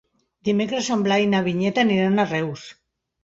[0.47, 2.65] Dimecres en Blai i na Vinyet aniran a Reus.